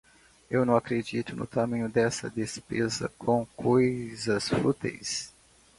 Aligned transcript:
Eu 0.49 0.65
não 0.65 0.75
acredito 0.75 1.35
no 1.35 1.45
tamanho 1.45 1.87
desta 1.87 2.27
despesa 2.27 3.07
com 3.19 3.45
coisas 3.55 4.49
fúteis! 4.49 5.31